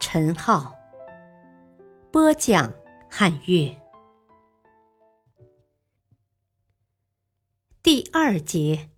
[0.00, 0.74] 陈浩
[2.12, 2.72] 播讲，
[3.10, 3.76] 汉乐
[7.82, 8.90] 第二节，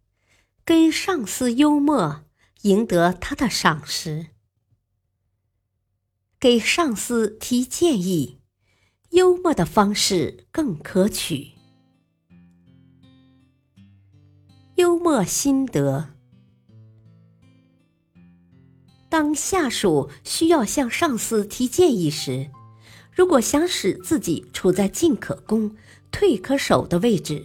[0.64, 2.24] 跟上司幽默，
[2.62, 4.28] 赢得他的赏识。
[6.38, 8.40] 给上司提建议，
[9.10, 11.52] 幽默的方式更可取。
[14.76, 16.19] 幽默心得。
[19.20, 22.48] 当下属需要向上司提建议时，
[23.14, 25.76] 如果想使自己处在进可攻、
[26.10, 27.44] 退可守的位置，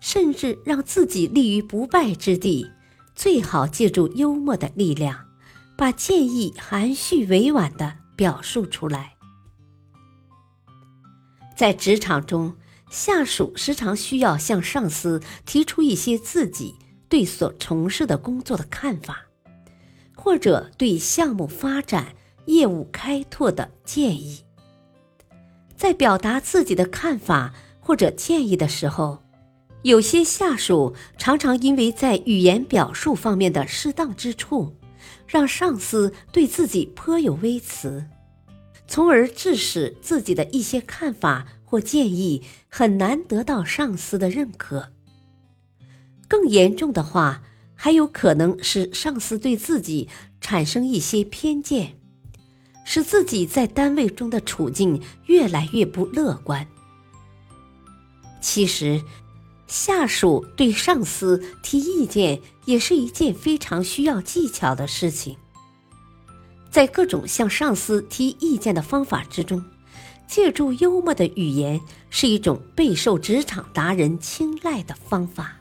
[0.00, 2.70] 甚至让自己立于不败之地，
[3.14, 5.18] 最好借助幽默的力量，
[5.78, 9.14] 把建议含蓄委婉地表述出来。
[11.56, 12.54] 在职场中，
[12.90, 16.74] 下属时常需要向上司提出一些自己
[17.08, 19.22] 对所从事的工作的看法。
[20.14, 22.14] 或者对项目发展、
[22.46, 24.44] 业务开拓的建议，
[25.76, 29.22] 在表达自己的看法或者建议的时候，
[29.82, 34.74] 有些下属常常因为在语言表述方面的适当之处，
[35.26, 38.06] 让上司对自己颇有微词，
[38.86, 44.90] 从而致使自己的一些看法或建议很难得到上司的认可。
[46.28, 47.42] 更严重的话。
[47.74, 50.08] 还有可能使上司对自己
[50.40, 51.98] 产生一些偏见，
[52.84, 56.66] 使自己在单位中的处境越来越不乐观。
[58.40, 59.02] 其实，
[59.66, 65.36] 下属对上司提意见也是一件非常需要技巧的事情。
[66.70, 69.64] 在各种向上司提意见的方法之中，
[70.26, 75.56] 借助幽默的语言是一种备受职场达人青睐的方法。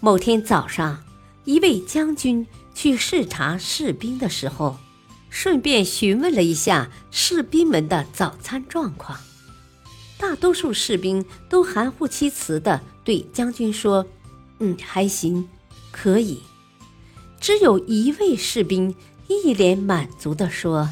[0.00, 1.02] 某天早上，
[1.44, 4.76] 一位将军去视察士兵的时候，
[5.30, 9.18] 顺便询问了一下士兵们的早餐状况。
[10.18, 14.06] 大多数士兵都含糊其辞的对将军说
[14.60, 15.48] ：“嗯，还行，
[15.90, 16.40] 可以。”
[17.40, 18.94] 只有一位士兵
[19.28, 20.88] 一脸满足的说：“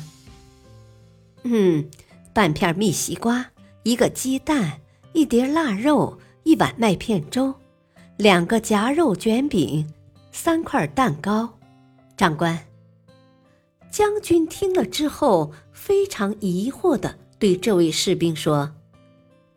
[1.45, 1.89] 嗯，
[2.35, 3.47] 半片蜜西瓜，
[3.83, 4.81] 一个鸡蛋，
[5.13, 7.55] 一碟腊肉，一碗麦片粥。”
[8.17, 9.93] 两个夹肉卷饼，
[10.31, 11.59] 三块蛋糕。
[12.17, 12.57] 长官，
[13.91, 18.71] 将军听了之后非常疑惑的对这位士兵说：“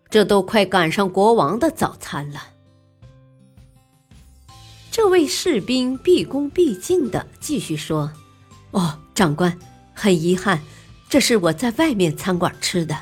[0.09, 2.47] 这都快赶上国王的早餐了。”
[4.89, 8.11] 这位士兵毕恭毕敬的继续说
[8.71, 9.55] ：“哦，长官，
[9.93, 10.63] 很遗憾，
[11.07, 12.97] 这是我在外面餐馆吃的。”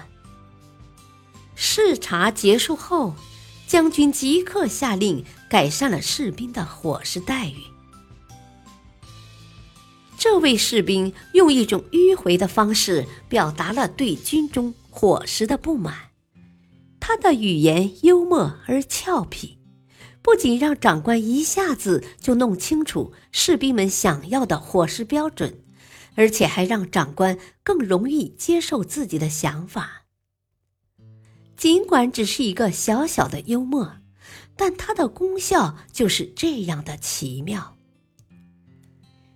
[1.55, 3.13] 视察结束后。
[3.67, 7.57] 将军即刻下令改善了士兵的伙食待遇。
[10.17, 15.95] 这位士兵用一种迂回的方式表达了对军中伙食的不满。
[16.99, 19.59] 他的语言幽默而俏皮，
[20.23, 25.61] 不仅让长官一下子就弄清楚士兵们想要的伙食标准，
[26.15, 30.05] 而且还让长官更容易接受自己的想法。
[31.55, 33.97] 尽管只是一个小小的幽默，
[34.55, 37.75] 但它的功效就是这样的奇妙。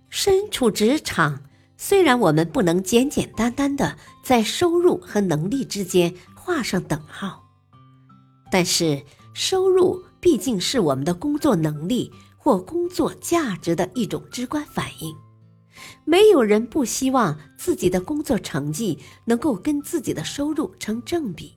[0.08, 1.40] 身处职场，
[1.76, 7.42] 虽然我们不能简简单单的在收入和能力之间画上等号，
[8.50, 9.00] 但是
[9.34, 15.14] 收入毕竟是我们的工作能力或工作价值的一种直观反应。
[16.04, 21.54] 没有人不希望自己的工作成绩能够跟自己的收入成正比。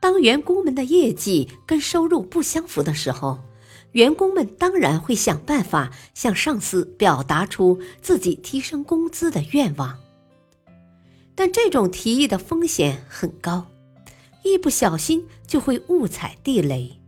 [0.00, 3.38] 当员工们的业绩跟收入不相符的时候，
[3.92, 9.98] 员工们当然会想办法向上司表达出自己提升工资的愿望。
[11.34, 13.66] 但这种提议的风险很高，
[14.42, 16.98] 一不小心就会误踩地雷。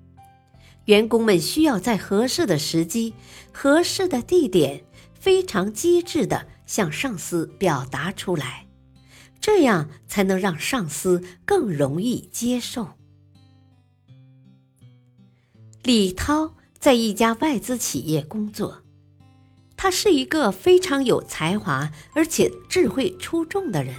[0.87, 3.15] 员工们需要在合适的时机、
[3.53, 4.85] 合适的地点，
[5.19, 8.67] 非常机智地向上司表达出来。
[9.43, 12.91] 这样才能让上司更容易接受。
[15.83, 18.83] 李涛在一家外资企业工作，
[19.77, 23.97] 他是一个非常有才华而且智慧出众的人。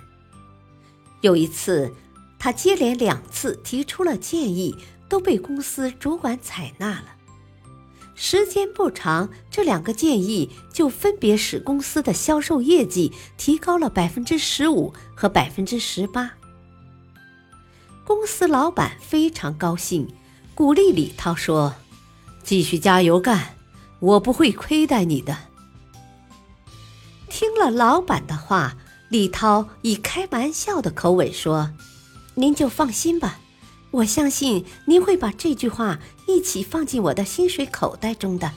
[1.22, 1.94] 有一次，
[2.40, 4.76] 他接连两次提出了建议，
[5.10, 7.13] 都被公司主管采纳了。
[8.26, 16.32] 时间不长，这两个建议就分别使公司的销售业绩提高了百分之十五和百分之十八。
[18.06, 20.08] 公司老板非常高兴，
[20.56, 21.76] 鼓励李涛说
[22.44, 23.58] ：“继续加油干，
[24.00, 25.38] 我不会亏待你的。”
[27.28, 28.78] 听了老板的话，
[29.10, 31.72] 李涛以开玩笑的口吻说
[32.36, 33.40] ：“您就放心吧。”
[33.94, 38.52] 我相信您会把这句话一起放进我的薪水口袋中的。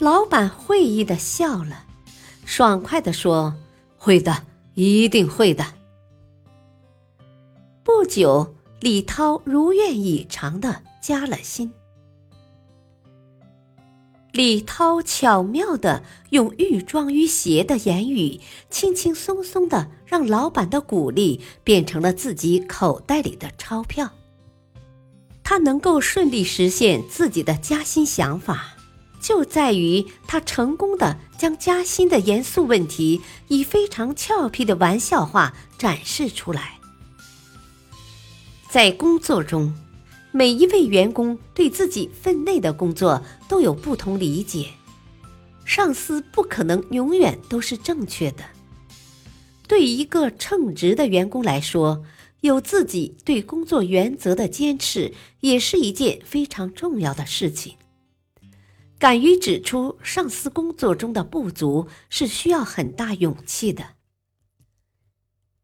[0.00, 1.84] 老板会意的笑了，
[2.44, 3.54] 爽快的说
[3.96, 5.64] ：“会的，一定会的。”
[7.84, 11.72] 不久，李涛如愿以偿的加了薪。
[14.32, 18.40] 李涛巧妙的用寓装于邪的言语，
[18.70, 24.08] 轻轻松松的让老板的鼓励变成了自己口袋里的钞票。
[25.42, 28.76] 他能够顺利实现自己的加薪想法，
[29.20, 36.78] 就在于他成功的将加薪的严肃问题以非常俏皮的玩笑话展示出来。
[38.70, 39.74] 在工作中。
[40.32, 44.68] 每一位员工对自己分内的工作都有不同理解，
[45.64, 48.44] 上司不可能永远都是正确的。
[49.66, 52.04] 对一个称职的员工来说，
[52.42, 57.74] 有自己对工作原则的坚持也是一件非常重要的事情。
[58.98, 63.84] 敢于指出上司工作中的不足，是需要很大勇气的。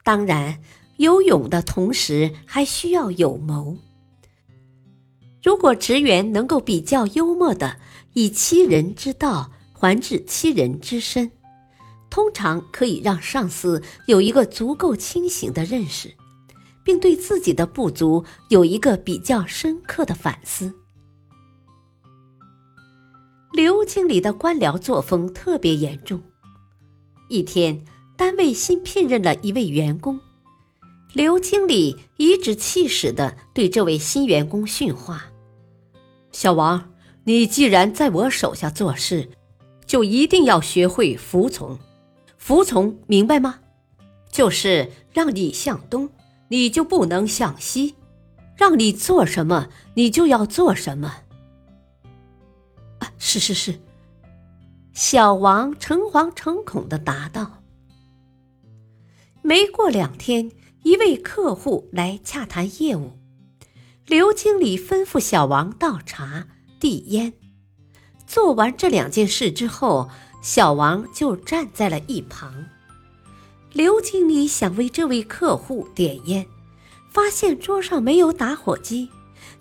[0.02, 0.60] 当然，
[0.96, 3.76] 有勇的同时，还需要有谋。
[5.46, 7.76] 如果职员能够比较幽默的
[8.14, 11.31] 以欺人之道还治欺人之身，
[12.10, 16.12] 通常可以让上司有一个足够清醒的认识，
[16.82, 20.75] 并对自己的不足有一个比较深刻的反思。
[23.52, 26.20] 刘经理的官僚作风特别严重。
[27.28, 27.84] 一天，
[28.16, 30.19] 单位新聘任了一位员工，
[31.12, 35.25] 刘经理颐指气使的对这位新员工训话。
[36.38, 36.93] 小王，
[37.25, 39.31] 你既然在我手下做事，
[39.87, 41.79] 就一定要学会服从。
[42.37, 43.61] 服从，明白吗？
[44.31, 46.11] 就是让你向东，
[46.49, 47.94] 你就不能向西；
[48.55, 51.11] 让你做什么，你就要做什么。
[52.99, 53.81] 啊，是是是。
[54.93, 57.62] 小王诚惶诚恐的答道。
[59.41, 60.53] 没过两天，
[60.83, 63.12] 一位客户来洽谈业务。
[64.06, 66.47] 刘经理吩咐小王倒茶、
[66.79, 67.32] 递烟。
[68.25, 70.08] 做完这两件事之后，
[70.41, 72.67] 小王就站在了一旁。
[73.73, 76.47] 刘经理想为这位客户点烟，
[77.11, 79.11] 发现桌上没有打火机，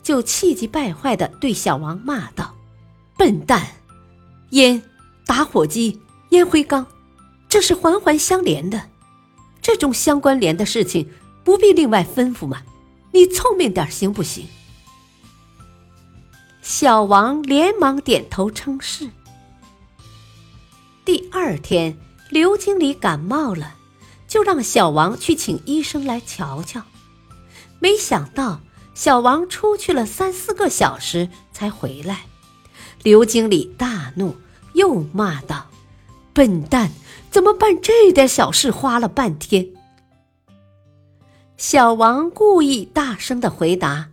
[0.03, 2.53] 就气急败坏地对小王骂道
[3.17, 3.65] ：“笨蛋！
[4.51, 4.79] 烟、
[5.25, 5.99] 打火机、
[6.29, 6.85] 烟灰缸，
[7.49, 8.89] 这是环环相连的，
[9.59, 11.09] 这种相关联的事情
[11.43, 12.61] 不必另外吩咐吗？”
[13.15, 14.45] 你聪明点行不行？
[16.61, 19.09] 小王连忙点头称是。
[21.05, 21.97] 第二天，
[22.29, 23.75] 刘经理感冒了，
[24.27, 26.81] 就让小王去请医生来瞧瞧。
[27.79, 28.59] 没想到，
[28.93, 32.25] 小王出去了三四个小时才回来。
[33.01, 34.35] 刘经理大怒，
[34.73, 35.67] 又骂道
[36.35, 36.91] ：“笨蛋，
[37.31, 39.69] 怎么办这点小事花了半天？”
[41.57, 44.09] 小王故意大声的回答：“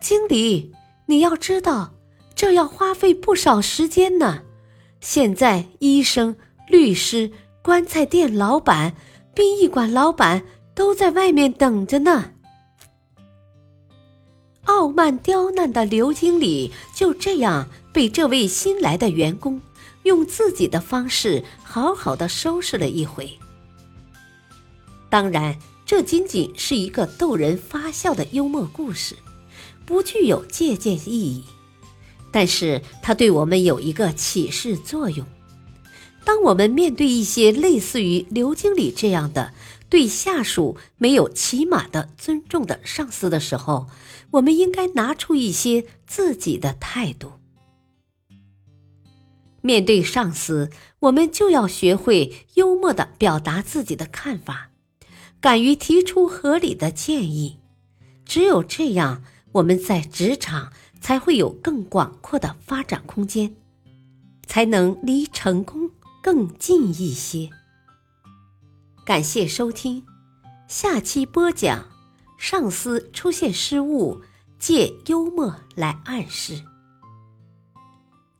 [0.00, 0.70] 经理，
[1.06, 1.94] 你要知道，
[2.34, 4.42] 这要花费不少时间呢。
[5.00, 6.36] 现在医生、
[6.68, 7.30] 律师、
[7.62, 8.94] 棺材店老板、
[9.34, 10.44] 殡仪馆老板
[10.74, 12.32] 都在外面等着呢。”
[14.64, 19.58] 傲慢刁难的刘经理就这样被这位新来的员工
[20.02, 23.38] 用自己的方式好好的收拾了一回。
[25.08, 25.56] 当然。
[25.88, 29.16] 这仅仅是一个逗人发笑的幽默故事，
[29.86, 31.44] 不具有借鉴意义，
[32.30, 35.26] 但是它对我们有一个启示作用。
[36.26, 39.54] 当我们面对一些类似于刘经理这样的
[39.88, 43.86] 对下属没有起码的尊重的上司的时候，
[44.32, 47.32] 我们应该拿出一些自己的态度。
[49.62, 54.68] 面对上司，我们就要学会幽默的表达自己的看法。
[55.40, 57.58] 敢于提出合理的建议，
[58.24, 63.54] 只有这样，我们在职场才会有更广阔的发展空间。
[64.48, 65.90] 才能离成功
[66.22, 67.50] 更近一些。
[69.04, 70.04] 感谢收听，
[70.66, 71.86] 下期播讲：
[72.38, 74.22] 上司出现失误，
[74.58, 76.62] 借幽默来暗示。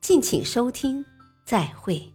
[0.01, 1.05] 敬请收听，
[1.45, 2.11] 再会。